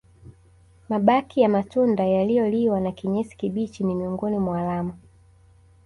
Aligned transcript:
Mabaki 0.89 1.41
ya 1.41 1.49
matunda 1.49 2.05
yaliyoliwa 2.05 2.79
na 2.79 2.91
kinyesi 2.91 3.37
kibichi 3.37 3.83
ni 3.83 3.95
miongoni 3.95 4.37
mwa 4.39 4.59
alama 4.61 4.97